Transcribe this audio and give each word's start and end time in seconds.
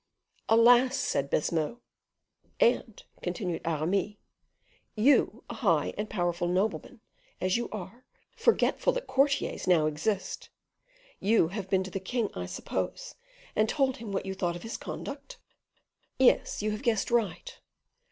"Alas!" 0.49 0.97
said 0.97 1.29
Baisemeaux. 1.29 1.79
"And," 2.59 3.03
continued 3.21 3.61
Aramis, 3.63 4.15
"you, 4.95 5.43
a 5.47 5.53
high 5.53 5.93
and 5.95 6.09
powerful 6.09 6.47
nobleman 6.47 7.01
as 7.39 7.55
you 7.55 7.69
are, 7.69 8.03
forgetful 8.35 8.93
that 8.93 9.05
courtiers 9.05 9.67
now 9.67 9.85
exist 9.85 10.49
you 11.19 11.49
have 11.49 11.69
been 11.69 11.83
to 11.83 11.91
the 11.91 11.99
king, 11.99 12.31
I 12.33 12.47
suppose, 12.47 13.13
and 13.55 13.69
told 13.69 13.97
him 13.97 14.11
what 14.11 14.25
you 14.25 14.33
thought 14.33 14.55
of 14.55 14.63
his 14.63 14.75
conduct?" 14.75 15.37
"Yes, 16.17 16.63
you 16.63 16.71
have 16.71 16.81
guessed 16.81 17.11
right." 17.11 17.59